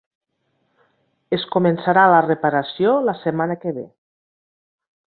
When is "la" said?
2.15-2.25, 3.15-3.17